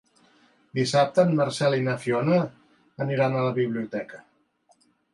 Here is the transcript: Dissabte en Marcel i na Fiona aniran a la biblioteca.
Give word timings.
Dissabte 0.79 1.25
en 1.25 1.33
Marcel 1.41 1.77
i 1.81 1.85
na 1.89 1.95
Fiona 2.05 2.41
aniran 3.07 3.39
a 3.43 3.47
la 3.49 3.55
biblioteca. 3.63 4.27